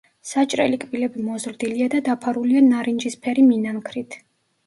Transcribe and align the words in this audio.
საჭრელი 0.27 0.77
კბილები 0.83 1.25
მოზრდილია 1.25 1.89
და 1.95 2.01
დაფარულია 2.09 2.63
ნარინჯისფერი 2.71 3.43
მინანქრით. 3.51 4.17